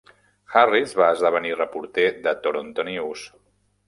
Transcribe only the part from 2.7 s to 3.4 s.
News".